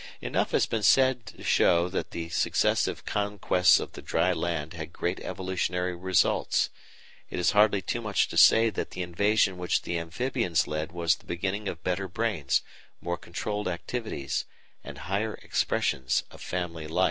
Enough 0.19 0.49
has 0.49 0.65
been 0.65 0.81
said 0.81 1.27
to 1.27 1.43
show 1.43 1.87
that 1.87 2.09
the 2.09 2.27
successive 2.29 3.05
conquests 3.05 3.79
of 3.79 3.91
the 3.91 4.01
dry 4.01 4.33
land 4.33 4.73
had 4.73 4.91
great 4.91 5.19
evolutionary 5.19 5.95
results. 5.95 6.71
It 7.29 7.37
is 7.37 7.51
hardly 7.51 7.83
too 7.83 8.01
much 8.01 8.27
to 8.29 8.35
say 8.35 8.71
that 8.71 8.89
the 8.89 9.03
invasion 9.03 9.59
which 9.59 9.83
the 9.83 9.99
Amphibians 9.99 10.65
led 10.65 10.91
was 10.91 11.17
the 11.17 11.27
beginning 11.27 11.67
of 11.67 11.83
better 11.83 12.07
brains, 12.07 12.63
more 12.99 13.15
controlled 13.15 13.67
activities, 13.67 14.45
and 14.83 14.97
higher 14.97 15.35
expressions 15.35 16.23
of 16.31 16.41
family 16.41 16.87
life. 16.87 16.99